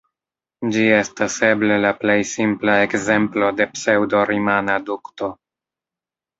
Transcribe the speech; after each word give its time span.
Ĝi 0.75 0.85
estas 0.99 1.35
eble 1.49 1.77
la 1.83 1.91
plej 1.99 2.15
simpla 2.31 2.79
ekzemplo 2.87 3.53
de 3.61 3.71
pseŭdo-rimana 3.77 4.81
dukto. 4.91 5.33